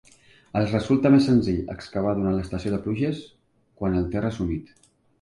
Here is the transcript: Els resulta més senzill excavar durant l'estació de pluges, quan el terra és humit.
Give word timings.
Els 0.61 0.71
resulta 0.75 1.11
més 1.17 1.27
senzill 1.29 1.69
excavar 1.75 2.15
durant 2.21 2.39
l'estació 2.39 2.75
de 2.77 2.83
pluges, 2.89 3.23
quan 3.83 4.03
el 4.05 4.13
terra 4.17 4.37
és 4.37 4.45
humit. 4.47 4.79